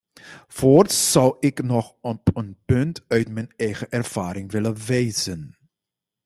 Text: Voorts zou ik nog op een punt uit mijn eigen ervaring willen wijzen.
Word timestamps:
Voorts 0.47 1.11
zou 1.11 1.37
ik 1.39 1.63
nog 1.63 1.95
op 2.01 2.29
een 2.33 2.57
punt 2.65 3.03
uit 3.07 3.29
mijn 3.29 3.53
eigen 3.55 3.89
ervaring 3.91 4.51
willen 4.51 4.85
wijzen. 4.87 5.55